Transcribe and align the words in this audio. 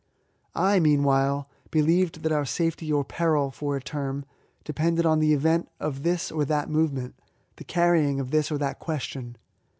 I, 0.55 0.79
meanwhile, 0.79 1.47
believed 1.69 2.23
that 2.23 2.31
our 2.31 2.43
safety 2.43 2.91
or 2.91 3.05
peril, 3.05 3.51
for 3.51 3.75
a 3.75 3.79
term, 3.81 4.25
depended 4.63 5.05
on 5.05 5.19
the 5.19 5.31
event 5.31 5.69
of 5.79 6.01
this 6.01 6.31
or 6.31 6.43
that 6.45 6.71
movement, 6.71 7.13
the 7.57 7.63
carrying 7.63 8.19
of 8.19 8.31
this 8.31 8.51
or 8.51 8.57
that 8.57 8.79
question. 8.79 9.35